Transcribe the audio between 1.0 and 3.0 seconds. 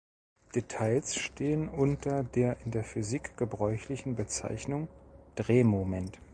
stehen unter der in der